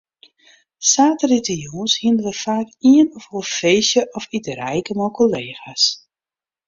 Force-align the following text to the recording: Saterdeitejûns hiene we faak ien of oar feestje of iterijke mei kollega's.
Saterdeitejûns 0.91 1.93
hiene 2.01 2.21
we 2.25 2.33
faak 2.43 2.67
ien 2.91 3.07
of 3.17 3.25
oar 3.35 3.47
feestje 3.57 4.01
of 4.17 4.23
iterijke 4.37 4.93
mei 4.99 5.11
kollega's. 5.19 5.83